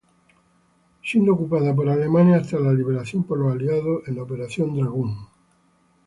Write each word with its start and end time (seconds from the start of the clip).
Siendo 1.03 1.33
ocupada 1.33 1.75
por 1.75 1.87
Alemania 1.87 2.37
hasta 2.37 2.57
la 2.59 2.73
liberación 2.73 3.21
por 3.23 3.37
los 3.37 3.53
aliados 3.53 4.01
en 4.07 4.15
la 4.15 4.23
Operación 4.23 4.73
Dragoon. 4.75 5.15